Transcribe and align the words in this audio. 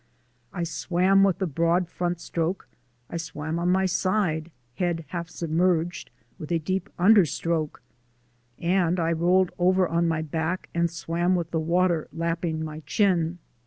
I 0.51 0.63
swam 0.63 1.23
with 1.23 1.37
the 1.37 1.45
broad 1.45 1.87
front 1.87 2.19
stroke, 2.21 2.67
I 3.07 3.17
swam 3.17 3.59
on 3.59 3.69
my 3.69 3.85
side, 3.85 4.49
head 4.77 5.05
half 5.09 5.29
submerged, 5.29 6.09
with 6.39 6.51
a 6.51 6.57
deep 6.57 6.89
under 6.97 7.23
stroke, 7.23 7.83
and 8.57 8.99
I 8.99 9.11
rolled 9.11 9.51
over 9.59 9.87
on 9.87 10.07
my 10.07 10.23
back 10.23 10.69
and 10.73 10.89
swam 10.89 11.35
with 11.35 11.51
the 11.51 11.59
water 11.59 12.07
lapping 12.11 12.65
my 12.65 12.79
chin. 12.87 13.37